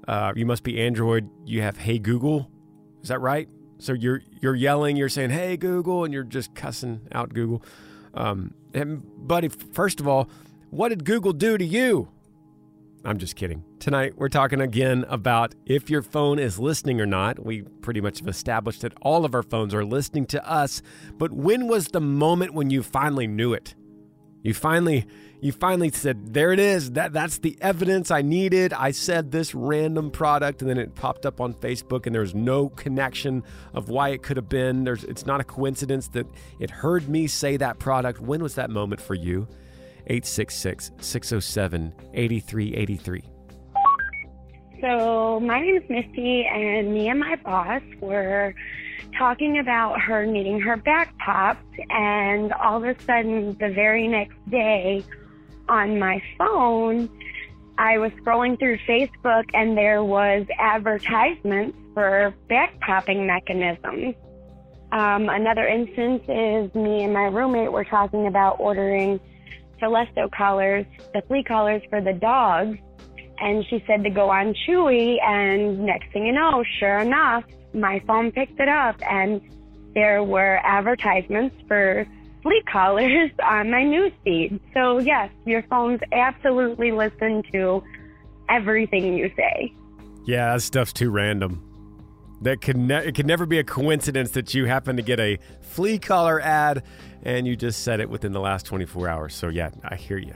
Uh, 0.08 0.32
you 0.34 0.46
must 0.46 0.64
be 0.64 0.80
Android. 0.82 1.30
You 1.44 1.62
have 1.62 1.76
Hey 1.76 2.00
Google. 2.00 2.50
Is 3.04 3.10
that 3.10 3.20
right? 3.20 3.50
So 3.78 3.92
you're 3.92 4.22
you're 4.42 4.56
yelling, 4.56 4.96
you're 4.96 5.10
saying 5.10 5.32
Hey 5.32 5.58
Google, 5.58 6.06
and 6.06 6.14
you're 6.14 6.24
just 6.24 6.56
cussing 6.56 7.02
out 7.12 7.34
Google. 7.34 7.62
Um, 8.14 8.54
and 8.74 9.04
buddy, 9.28 9.50
first 9.50 10.00
of 10.00 10.08
all, 10.08 10.30
what 10.70 10.88
did 10.88 11.04
Google 11.04 11.34
do 11.34 11.58
to 11.58 11.66
you? 11.66 12.08
I'm 13.08 13.20
just 13.20 13.38
kidding. 13.38 13.64
Tonight, 13.80 14.18
we're 14.18 14.28
talking 14.28 14.60
again 14.60 15.06
about 15.08 15.56
if 15.66 15.90
your 15.90 16.02
phone 16.02 16.40
is 16.40 16.60
listening 16.60 17.00
or 17.00 17.06
not. 17.06 17.40
We 17.40 17.62
pretty 17.62 18.02
much 18.02 18.20
have 18.20 18.28
established 18.28 18.82
that 18.82 18.96
all 19.02 19.24
of 19.24 19.34
our 19.34 19.44
phones 19.44 19.74
are 19.74 19.86
listening 19.86 20.26
to 20.26 20.46
us. 20.46 20.82
But 21.18 21.32
when 21.32 21.70
was 21.70 21.88
the 21.88 22.02
moment 22.02 22.54
when 22.54 22.70
you 22.70 22.84
finally 22.84 23.26
knew 23.26 23.54
it? 23.54 23.76
You 24.44 24.54
finally 24.54 25.06
you 25.40 25.54
finally 25.54 25.90
said, 25.90 26.34
"There 26.34 26.52
it 26.52 26.60
is. 26.60 26.92
That 26.92 27.14
that's 27.14 27.38
the 27.38 27.58
evidence 27.62 28.12
I 28.12 28.22
needed. 28.22 28.74
I 28.74 28.92
said 28.92 29.32
this 29.32 29.56
random 29.56 30.12
product 30.12 30.60
and 30.62 30.70
then 30.70 30.78
it 30.78 30.94
popped 30.94 31.26
up 31.26 31.40
on 31.40 31.54
Facebook 31.54 32.08
and 32.08 32.14
there's 32.14 32.36
no 32.36 32.68
connection 32.68 33.42
of 33.74 33.88
why 33.88 34.10
it 34.10 34.22
could 34.22 34.36
have 34.36 34.50
been. 34.50 34.84
There's 34.84 35.06
it's 35.06 35.26
not 35.26 35.40
a 35.40 35.46
coincidence 35.46 36.10
that 36.10 36.28
it 36.60 36.70
heard 36.70 37.08
me 37.08 37.28
say 37.28 37.56
that 37.56 37.80
product. 37.80 38.20
When 38.20 38.44
was 38.44 38.56
that 38.56 38.70
moment 38.70 39.00
for 39.00 39.14
you? 39.14 39.48
866 40.08 40.92
607 41.00 41.94
8383. 42.14 43.24
So, 44.82 45.40
my 45.40 45.60
name 45.60 45.78
is 45.78 45.90
Misty, 45.90 46.46
and 46.46 46.94
me 46.94 47.10
and 47.10 47.20
my 47.20 47.36
boss 47.38 47.82
were 48.00 48.54
talking 49.18 49.60
about 49.60 50.00
her 50.02 50.26
needing 50.26 50.60
her 50.62 50.78
back 50.78 51.18
popped, 51.18 51.80
and 51.90 52.54
all 52.54 52.78
of 52.78 52.84
a 52.84 53.00
sudden, 53.04 53.58
the 53.60 53.70
very 53.70 54.08
next 54.08 54.38
day 54.50 55.04
on 55.68 56.00
my 56.00 56.22
phone, 56.38 57.10
I 57.78 57.98
was 57.98 58.12
scrolling 58.24 58.58
through 58.60 58.78
Facebook, 58.88 59.46
and 59.54 59.78
there 59.78 60.04
was 60.04 60.46
advertisements 60.60 61.78
for 61.94 62.34
back 62.48 62.80
popping 62.82 63.26
mechanisms. 63.26 64.16
Um, 64.92 65.28
another 65.28 65.68
instance 65.68 66.24
is 66.30 66.74
me 66.74 67.04
and 67.04 67.14
my 67.14 67.26
roommate 67.26 67.72
were 67.72 67.84
talking 67.84 68.28
about 68.28 68.60
ordering 68.60 69.20
Seresto 69.82 70.32
collars, 70.32 70.86
the 71.14 71.22
flea 71.28 71.44
collars 71.44 71.82
for 71.90 72.02
the 72.02 72.14
dogs. 72.14 72.78
And 73.40 73.64
she 73.70 73.84
said 73.86 74.04
to 74.04 74.10
go 74.10 74.30
on 74.30 74.56
Chewy. 74.68 75.22
And 75.22 75.86
next 75.86 76.12
thing 76.12 76.26
you 76.26 76.34
know, 76.34 76.64
sure 76.80 77.00
enough, 77.00 77.44
my 77.74 78.02
phone 78.08 78.32
picked 78.32 78.60
it 78.60 78.68
up 78.68 78.96
and 79.10 79.42
there 79.94 80.24
were 80.24 80.60
advertisements 80.64 81.56
for 81.68 82.06
flea 82.44 82.64
collars 82.72 83.32
on 83.44 83.72
my 83.72 83.84
news 83.84 84.12
feed. 84.24 84.60
So 84.74 85.00
yes, 85.00 85.32
your 85.46 85.64
phones 85.64 86.00
absolutely 86.12 86.92
listen 86.92 87.44
to 87.52 87.84
everything 88.50 89.18
you 89.18 89.32
say. 89.36 89.74
Yeah, 90.26 90.54
that 90.54 90.62
stuff's 90.62 90.94
too 90.94 91.10
random. 91.10 91.67
That 92.42 92.62
could 92.62 92.78
ne- 92.78 93.08
it 93.08 93.16
can 93.16 93.26
never 93.26 93.46
be 93.46 93.58
a 93.60 93.64
coincidence 93.64 94.32
that 94.32 94.54
you 94.54 94.66
happen 94.66 94.96
to 94.98 95.02
get 95.02 95.20
a 95.20 95.40
flea 95.62 95.98
collar 95.98 96.40
ad 96.40 96.84
and 97.24 97.48
you 97.48 97.56
just 97.56 97.84
said 97.84 98.00
it 98.00 98.10
within 98.10 98.32
the 98.32 98.40
last 98.40 98.66
24 98.66 99.08
hours. 99.08 99.36
So 99.36 99.50
yeah, 99.50 99.72
I 99.84 99.96
hear 99.96 100.18
you. 100.18 100.36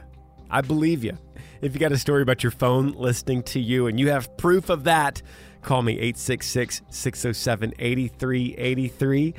I 0.50 0.62
believe 0.62 1.04
you. 1.04 1.18
If 1.62 1.74
you 1.74 1.80
got 1.80 1.92
a 1.92 1.98
story 1.98 2.22
about 2.24 2.44
your 2.44 2.52
phone 2.52 2.92
listening 2.94 3.44
to 3.44 3.60
you 3.60 3.88
and 3.88 4.00
you 4.00 4.10
have 4.10 4.36
proof 4.38 4.70
of 4.70 4.84
that, 4.86 5.22
call 5.62 5.84
me 5.84 5.94
866 5.94 6.82
607 6.90 7.74
8383. 7.78 9.34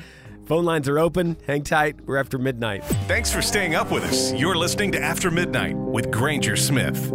Phone 0.45 0.65
lines 0.65 0.89
are 0.89 0.99
open. 0.99 1.37
Hang 1.47 1.63
tight. 1.63 2.05
We're 2.05 2.17
after 2.17 2.37
midnight. 2.37 2.83
Thanks 3.07 3.31
for 3.31 3.41
staying 3.41 3.75
up 3.75 3.91
with 3.91 4.03
us. 4.03 4.33
You're 4.33 4.55
listening 4.55 4.91
to 4.93 5.01
After 5.01 5.31
Midnight 5.31 5.75
with 5.75 6.11
Granger 6.11 6.57
Smith. 6.57 7.11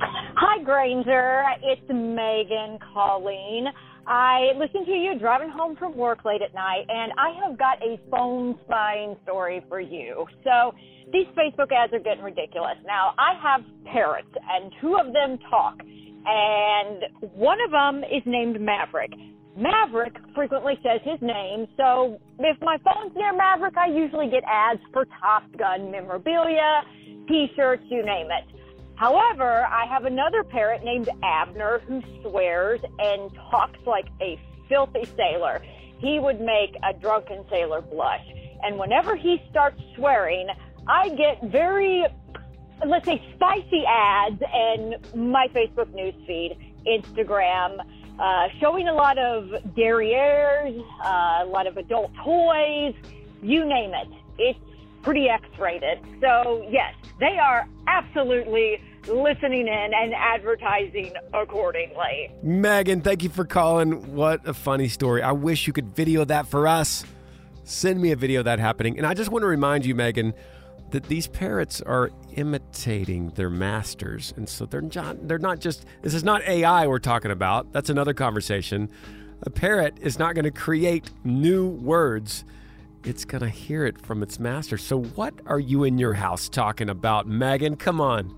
Hi, 0.00 0.62
Granger. 0.62 1.44
It's 1.62 1.82
Megan 1.88 2.78
calling. 2.94 3.66
I 4.08 4.52
listened 4.56 4.86
to 4.86 4.92
you 4.92 5.18
driving 5.18 5.50
home 5.50 5.76
from 5.76 5.94
work 5.94 6.24
late 6.24 6.40
at 6.40 6.54
night, 6.54 6.86
and 6.88 7.12
I 7.18 7.28
have 7.44 7.58
got 7.58 7.76
a 7.82 8.00
phone 8.10 8.58
spying 8.64 9.16
story 9.22 9.62
for 9.68 9.80
you. 9.80 10.24
So, 10.44 10.72
these 11.12 11.26
Facebook 11.36 11.70
ads 11.72 11.92
are 11.92 11.98
getting 11.98 12.24
ridiculous. 12.24 12.76
Now, 12.86 13.12
I 13.18 13.34
have 13.42 13.60
parrots, 13.84 14.32
and 14.32 14.72
two 14.80 14.96
of 14.96 15.12
them 15.12 15.38
talk, 15.50 15.76
and 16.24 17.04
one 17.34 17.58
of 17.60 17.70
them 17.70 18.02
is 18.02 18.22
named 18.24 18.58
Maverick. 18.58 19.12
Maverick 19.58 20.14
frequently 20.34 20.78
says 20.82 21.00
his 21.04 21.20
name, 21.20 21.66
so 21.76 22.18
if 22.38 22.56
my 22.62 22.78
phone's 22.84 23.14
near 23.14 23.36
Maverick, 23.36 23.76
I 23.76 23.88
usually 23.88 24.30
get 24.30 24.42
ads 24.48 24.80
for 24.90 25.04
Top 25.20 25.42
Gun 25.58 25.90
memorabilia, 25.90 26.80
t 27.28 27.48
shirts, 27.56 27.82
you 27.90 28.06
name 28.06 28.28
it. 28.30 28.57
However, 28.98 29.64
I 29.64 29.86
have 29.86 30.06
another 30.06 30.42
parrot 30.42 30.82
named 30.82 31.08
Abner 31.22 31.80
who 31.86 32.02
swears 32.22 32.80
and 32.98 33.32
talks 33.48 33.78
like 33.86 34.06
a 34.20 34.40
filthy 34.68 35.04
sailor. 35.16 35.62
He 35.98 36.18
would 36.18 36.40
make 36.40 36.76
a 36.82 36.92
drunken 36.94 37.44
sailor 37.48 37.80
blush. 37.80 38.26
And 38.64 38.76
whenever 38.76 39.14
he 39.14 39.40
starts 39.50 39.80
swearing, 39.94 40.48
I 40.88 41.10
get 41.10 41.40
very, 41.44 42.06
let's 42.84 43.06
say, 43.06 43.22
spicy 43.36 43.84
ads 43.86 44.42
and 44.52 44.96
my 45.14 45.46
Facebook 45.54 45.92
newsfeed, 45.94 46.58
Instagram, 46.84 47.78
uh, 48.18 48.48
showing 48.58 48.88
a 48.88 48.94
lot 48.94 49.16
of 49.16 49.44
derrieres, 49.76 50.84
uh, 51.04 51.44
a 51.44 51.48
lot 51.48 51.68
of 51.68 51.76
adult 51.76 52.10
toys, 52.24 52.94
you 53.42 53.64
name 53.64 53.92
it. 53.94 54.08
It's 54.38 54.67
pretty 55.08 55.26
X-rated. 55.26 55.98
So 56.20 56.66
yes, 56.68 56.94
they 57.18 57.38
are 57.38 57.66
absolutely 57.86 58.78
listening 59.06 59.66
in 59.66 59.90
and 59.94 60.12
advertising 60.12 61.14
accordingly. 61.32 62.30
Megan, 62.42 63.00
thank 63.00 63.22
you 63.22 63.30
for 63.30 63.46
calling. 63.46 64.14
What 64.14 64.46
a 64.46 64.52
funny 64.52 64.86
story. 64.88 65.22
I 65.22 65.32
wish 65.32 65.66
you 65.66 65.72
could 65.72 65.96
video 65.96 66.26
that 66.26 66.46
for 66.46 66.68
us. 66.68 67.06
Send 67.64 68.02
me 68.02 68.12
a 68.12 68.16
video 68.16 68.40
of 68.40 68.44
that 68.44 68.58
happening. 68.58 68.98
And 68.98 69.06
I 69.06 69.14
just 69.14 69.30
want 69.30 69.44
to 69.44 69.46
remind 69.46 69.86
you, 69.86 69.94
Megan, 69.94 70.34
that 70.90 71.04
these 71.04 71.26
parrots 71.26 71.80
are 71.80 72.10
imitating 72.34 73.30
their 73.30 73.48
masters. 73.48 74.34
And 74.36 74.46
so 74.46 74.66
they're 74.66 74.82
not, 74.82 75.26
they're 75.26 75.38
not 75.38 75.58
just, 75.58 75.86
this 76.02 76.12
is 76.12 76.22
not 76.22 76.42
AI 76.42 76.86
we're 76.86 76.98
talking 76.98 77.30
about. 77.30 77.72
That's 77.72 77.88
another 77.88 78.12
conversation. 78.12 78.90
A 79.44 79.48
parrot 79.48 79.96
is 80.02 80.18
not 80.18 80.34
going 80.34 80.44
to 80.44 80.50
create 80.50 81.10
new 81.24 81.66
words 81.66 82.44
it's 83.04 83.24
going 83.24 83.42
to 83.42 83.48
hear 83.48 83.86
it 83.86 84.00
from 84.00 84.22
its 84.22 84.38
master. 84.38 84.78
So, 84.78 85.02
what 85.02 85.34
are 85.46 85.60
you 85.60 85.84
in 85.84 85.98
your 85.98 86.14
house 86.14 86.48
talking 86.48 86.90
about, 86.90 87.26
Megan? 87.26 87.76
Come 87.76 88.00
on. 88.00 88.34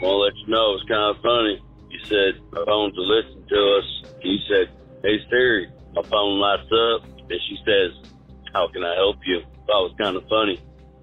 Well, 0.00 0.20
let 0.20 0.36
you 0.36 0.48
know 0.48 0.74
it's 0.74 0.88
kind 0.88 1.16
of 1.16 1.22
funny. 1.22 1.60
You 1.90 1.98
said 2.04 2.40
my 2.52 2.64
phone's 2.64 2.94
to 2.94 3.00
listen 3.00 3.44
to 3.48 3.78
us. 3.78 4.12
You 4.22 4.38
said, 4.48 4.68
"Hey 5.02 5.18
Siri," 5.28 5.68
my 5.94 6.02
phone 6.02 6.38
lights 6.38 6.70
up, 6.70 7.04
and 7.18 7.40
she 7.48 7.56
says, 7.66 8.12
"How 8.52 8.68
can 8.68 8.84
I 8.84 8.94
help 8.94 9.16
you?" 9.26 9.40
That 9.40 9.74
was 9.74 9.94
kind 10.00 10.16
of 10.16 10.22
funny. 10.28 10.60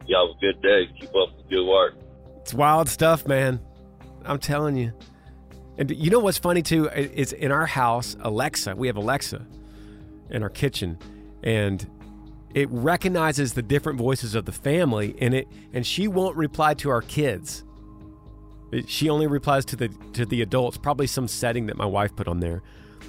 Y'all 0.08 0.28
have 0.28 0.38
a 0.38 0.40
good 0.40 0.62
day. 0.62 0.88
Keep 1.00 1.10
up 1.16 1.36
the 1.38 1.44
good 1.50 1.68
work. 1.68 1.96
It's 2.42 2.54
wild 2.54 2.88
stuff, 2.88 3.28
man. 3.28 3.60
I'm 4.24 4.40
telling 4.40 4.78
you. 4.78 4.94
And 5.78 5.92
you 5.92 6.10
know 6.10 6.20
what's 6.20 6.38
funny 6.38 6.62
too? 6.62 6.88
Is 6.90 7.34
in 7.34 7.52
our 7.52 7.66
house, 7.66 8.16
Alexa, 8.22 8.76
we 8.76 8.88
have 8.88 8.96
Alexa 8.96 9.46
in 10.30 10.44
our 10.44 10.50
kitchen, 10.50 10.98
and 11.44 11.86
it 12.56 12.68
recognizes 12.72 13.54
the 13.54 13.62
different 13.62 14.00
voices 14.00 14.34
of 14.34 14.46
the 14.46 14.52
family, 14.52 15.16
and 15.20 15.36
it 15.36 15.48
and 15.74 15.86
she 15.86 16.08
won't 16.08 16.36
reply 16.36 16.74
to 16.76 16.90
our 16.90 17.02
kids. 17.04 17.64
It- 18.72 18.90
she 18.90 19.10
only 19.10 19.28
replies 19.28 19.66
to 19.66 19.76
the 19.76 19.90
to 20.14 20.26
the 20.26 20.42
adults. 20.42 20.78
Probably 20.78 21.06
some 21.06 21.28
setting 21.28 21.68
that 21.68 21.78
my 21.78 21.86
wife 21.86 22.16
put 22.16 22.28
on 22.28 22.40
there. 22.40 22.64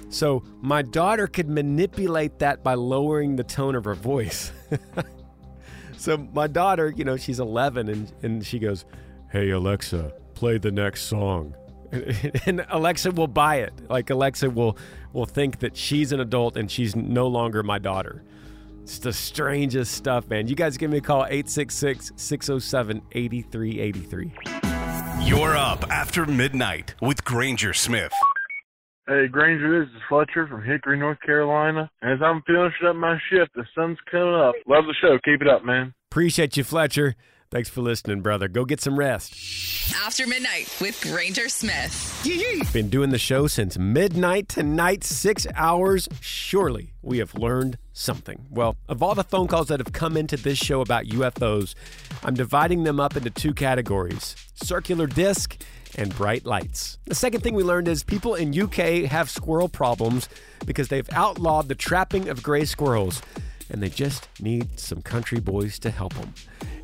So 0.09 0.43
my 0.61 0.83
daughter 0.83 1.27
could 1.27 1.49
manipulate 1.49 2.39
that 2.39 2.63
by 2.63 2.75
lowering 2.75 3.35
the 3.35 3.43
tone 3.43 3.75
of 3.75 3.83
her 3.85 3.95
voice. 3.95 4.51
so 5.97 6.17
my 6.33 6.47
daughter, 6.47 6.93
you 6.95 7.03
know, 7.03 7.17
she's 7.17 7.39
11 7.39 7.89
and, 7.89 8.11
and 8.21 8.45
she 8.45 8.59
goes, 8.59 8.85
Hey, 9.31 9.49
Alexa, 9.49 10.13
play 10.33 10.57
the 10.57 10.71
next 10.71 11.03
song. 11.03 11.55
And 12.45 12.65
Alexa 12.69 13.11
will 13.11 13.27
buy 13.27 13.57
it. 13.57 13.73
Like 13.89 14.09
Alexa 14.09 14.49
will 14.49 14.77
will 15.13 15.25
think 15.25 15.59
that 15.59 15.75
she's 15.77 16.11
an 16.11 16.19
adult 16.19 16.57
and 16.57 16.69
she's 16.69 16.95
no 16.95 17.27
longer 17.27 17.63
my 17.63 17.79
daughter. 17.79 18.23
It's 18.87 18.99
the 18.99 19.11
strangest 19.11 19.95
stuff, 19.95 20.29
man. 20.29 20.47
You 20.47 20.55
guys 20.55 20.77
give 20.77 20.89
me 20.89 20.99
a 20.99 21.01
call 21.01 21.25
866 21.25 22.13
607 22.15 23.01
8383. 23.11 24.31
You're 25.27 25.57
up 25.57 25.83
after 25.91 26.25
midnight 26.25 26.95
with 27.01 27.21
Granger 27.25 27.73
Smith. 27.73 28.13
Hey, 29.05 29.27
Granger, 29.27 29.81
this 29.81 29.93
is 29.93 30.01
Fletcher 30.07 30.47
from 30.47 30.63
Hickory, 30.63 30.97
North 30.97 31.19
Carolina. 31.19 31.91
As 32.01 32.19
I'm 32.23 32.41
finishing 32.43 32.87
up 32.87 32.95
my 32.95 33.19
shift, 33.29 33.55
the 33.55 33.65
sun's 33.75 33.97
coming 34.09 34.33
up. 34.33 34.55
Love 34.67 34.85
the 34.85 34.95
show. 35.01 35.19
Keep 35.25 35.41
it 35.41 35.49
up, 35.49 35.65
man. 35.65 35.93
Appreciate 36.09 36.55
you, 36.55 36.63
Fletcher. 36.63 37.15
Thanks 37.51 37.67
for 37.67 37.81
listening, 37.81 38.21
brother. 38.21 38.47
Go 38.47 38.63
get 38.63 38.79
some 38.79 38.97
rest. 38.97 39.33
After 40.05 40.25
Midnight 40.27 40.73
with 40.79 41.01
Granger 41.01 41.49
Smith. 41.49 42.21
Been 42.71 42.89
doing 42.89 43.09
the 43.09 43.17
show 43.17 43.47
since 43.47 43.77
midnight 43.77 44.47
tonight, 44.47 45.03
six 45.03 45.45
hours. 45.55 46.07
Surely 46.21 46.93
we 47.01 47.17
have 47.17 47.35
learned 47.35 47.77
something. 47.97 48.45
Well, 48.49 48.77
of 48.87 49.01
all 49.01 49.15
the 49.15 49.23
phone 49.23 49.47
calls 49.47 49.67
that 49.67 49.79
have 49.79 49.93
come 49.93 50.15
into 50.15 50.37
this 50.37 50.57
show 50.57 50.81
about 50.81 51.05
UFOs, 51.05 51.73
I'm 52.23 52.35
dividing 52.35 52.83
them 52.83 52.99
up 52.99 53.15
into 53.15 53.29
two 53.29 53.53
categories 53.53 54.35
circular 54.55 55.07
disc 55.07 55.61
and 55.95 56.15
bright 56.15 56.45
lights. 56.45 56.97
The 57.05 57.15
second 57.15 57.41
thing 57.41 57.53
we 57.53 57.63
learned 57.63 57.87
is 57.87 58.03
people 58.03 58.35
in 58.35 58.59
UK 58.59 59.09
have 59.09 59.29
squirrel 59.29 59.69
problems 59.69 60.29
because 60.65 60.87
they've 60.87 61.09
outlawed 61.11 61.67
the 61.67 61.75
trapping 61.75 62.29
of 62.29 62.43
gray 62.43 62.65
squirrels 62.65 63.21
and 63.69 63.81
they 63.81 63.89
just 63.89 64.27
need 64.39 64.79
some 64.79 65.01
country 65.01 65.39
boys 65.39 65.77
to 65.79 65.91
help 65.91 66.13
them. 66.13 66.33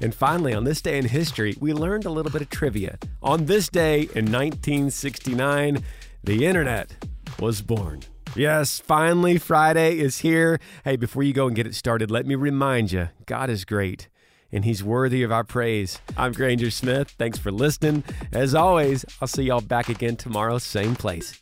And 0.01 0.13
finally, 0.13 0.53
on 0.53 0.65
this 0.65 0.82
day 0.82 0.98
in 0.98 1.05
history, 1.05 1.55
we 1.60 1.74
learned 1.74 2.05
a 2.05 2.10
little 2.10 2.32
bit 2.32 2.41
of 2.41 2.50
trivia. 2.50 2.98
On 3.22 3.46
this 3.46 3.70
day 3.70 4.01
in 4.01 4.32
1969, 4.32 5.84
the 6.24 6.46
internet 6.46 7.05
was 7.39 7.62
born. 7.62 8.01
Yes, 8.35 8.79
finally, 8.79 9.37
Friday 9.37 9.99
is 9.99 10.19
here. 10.19 10.59
Hey, 10.83 10.95
before 10.95 11.23
you 11.23 11.33
go 11.33 11.47
and 11.47 11.55
get 11.55 11.67
it 11.67 11.75
started, 11.75 12.09
let 12.09 12.25
me 12.25 12.35
remind 12.35 12.91
you 12.91 13.09
God 13.25 13.49
is 13.49 13.63
great 13.63 14.09
and 14.51 14.63
He's 14.63 14.83
worthy 14.83 15.23
of 15.23 15.31
our 15.31 15.43
praise. 15.43 15.99
I'm 16.15 16.31
Granger 16.31 16.71
Smith. 16.71 17.09
Thanks 17.17 17.37
for 17.39 17.51
listening. 17.51 18.03
As 18.31 18.53
always, 18.55 19.03
I'll 19.19 19.27
see 19.27 19.43
y'all 19.43 19.61
back 19.61 19.89
again 19.89 20.15
tomorrow, 20.15 20.59
same 20.59 20.95
place. 20.95 21.41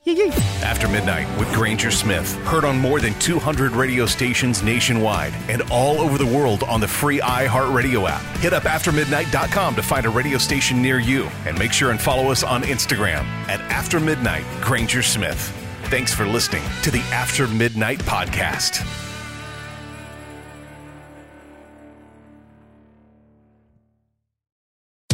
After 0.63 0.87
Midnight 0.87 1.27
with 1.37 1.51
Granger 1.53 1.91
Smith. 1.91 2.33
Heard 2.45 2.63
on 2.65 2.79
more 2.79 2.99
than 2.99 3.13
200 3.19 3.71
radio 3.73 4.05
stations 4.05 4.63
nationwide 4.63 5.33
and 5.49 5.61
all 5.69 5.99
over 5.99 6.17
the 6.17 6.25
world 6.25 6.63
on 6.63 6.79
the 6.79 6.87
free 6.87 7.19
iHeartRadio 7.19 8.09
app. 8.09 8.21
Hit 8.37 8.53
up 8.53 8.63
aftermidnight.com 8.63 9.75
to 9.75 9.83
find 9.83 10.05
a 10.05 10.09
radio 10.09 10.37
station 10.37 10.81
near 10.81 10.99
you 10.99 11.25
and 11.45 11.57
make 11.59 11.73
sure 11.73 11.91
and 11.91 12.01
follow 12.01 12.31
us 12.31 12.43
on 12.43 12.63
Instagram 12.63 13.23
at 13.47 13.59
After 13.71 13.99
Midnight 13.99 14.45
Granger 14.61 15.03
Smith. 15.03 15.60
Thanks 15.91 16.13
for 16.13 16.25
listening 16.25 16.63
to 16.83 16.89
the 16.89 17.01
After 17.11 17.49
Midnight 17.49 17.99
Podcast. 17.99 18.77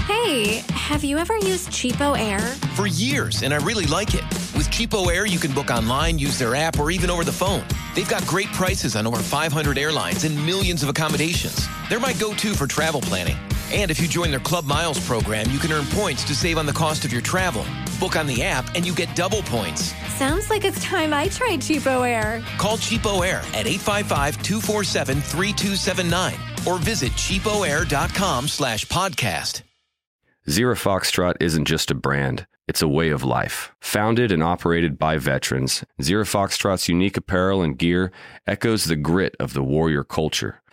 Hey, 0.02 0.62
have 0.70 1.04
you 1.04 1.18
ever 1.18 1.36
used 1.38 1.70
Cheapo 1.70 2.16
Air? 2.16 2.38
For 2.76 2.86
years, 2.86 3.42
and 3.42 3.56
I 3.56 3.58
really 3.58 3.88
like 3.88 4.14
it. 4.14 4.22
With 4.56 4.70
Cheapo 4.70 5.12
Air, 5.12 5.26
you 5.26 5.40
can 5.40 5.52
book 5.52 5.72
online, 5.72 6.20
use 6.20 6.38
their 6.38 6.54
app, 6.54 6.78
or 6.78 6.92
even 6.92 7.10
over 7.10 7.24
the 7.24 7.32
phone. 7.32 7.64
They've 7.96 8.08
got 8.08 8.24
great 8.28 8.50
prices 8.50 8.96
on 8.96 9.08
over 9.08 9.18
500 9.18 9.80
airlines 9.80 10.26
and 10.26 10.36
millions 10.46 10.84
of 10.84 10.90
accommodations. 10.90 11.68
They're 11.90 12.00
my 12.00 12.14
go 12.14 12.36
to 12.36 12.54
for 12.54 12.68
travel 12.68 13.02
planning. 13.02 13.38
And 13.72 13.92
if 13.92 14.00
you 14.00 14.08
join 14.08 14.32
their 14.32 14.40
Club 14.40 14.66
Miles 14.66 15.06
program, 15.06 15.50
you 15.52 15.60
can 15.60 15.72
earn 15.72 15.86
points 15.88 16.24
to 16.26 16.36
save 16.36 16.58
on 16.58 16.66
the 16.66 16.74
cost 16.74 17.06
of 17.06 17.12
your 17.12 17.22
travel. 17.22 17.66
Book 18.00 18.16
on 18.16 18.28
the 18.28 18.44
app, 18.44 18.74
and 18.76 18.86
you 18.86 18.94
get 18.94 19.14
double 19.16 19.42
points. 19.44 19.94
Sounds 20.14 20.50
like 20.50 20.66
it's 20.66 20.82
time 20.84 21.14
I 21.14 21.28
tried 21.28 21.60
Cheapo 21.60 22.08
Air. 22.08 22.44
Call 22.58 22.78
Cheapo 22.78 23.26
Air 23.28 23.40
at 23.54 23.68
855 23.68 24.42
247 24.42 25.22
3279 25.22 26.34
or 26.68 26.80
visit 26.80 27.12
cheapoair.com 27.14 28.48
slash 28.48 28.86
podcast. 28.86 29.62
Zero 30.50 30.76
Foxtrot 30.76 31.36
isn't 31.42 31.66
just 31.66 31.92
a 31.92 31.96
brand, 31.96 32.48
it's 32.68 32.82
a 32.82 32.88
way 32.88 33.10
of 33.10 33.24
life. 33.24 33.74
Founded 33.82 34.32
and 34.32 34.42
operated 34.42 34.98
by 34.98 35.18
veterans, 35.18 35.84
Zero 36.02 36.24
Foxtrot's 36.24 36.88
unique 36.88 37.18
apparel 37.18 37.62
and 37.62 37.78
gear 37.78 38.12
echoes 38.46 38.86
the 38.86 38.96
grit 38.96 39.36
of 39.40 39.54
the 39.54 39.64
warrior 39.64 40.06
culture. 40.06 40.62